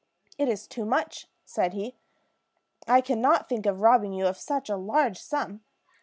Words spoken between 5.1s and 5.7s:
sum."